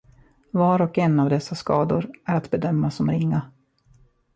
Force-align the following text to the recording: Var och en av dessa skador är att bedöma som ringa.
Var 0.51 0.81
och 0.81 0.97
en 0.97 1.19
av 1.19 1.29
dessa 1.29 1.55
skador 1.55 2.09
är 2.25 2.35
att 2.35 2.51
bedöma 2.51 2.91
som 2.91 3.11
ringa. 3.11 3.51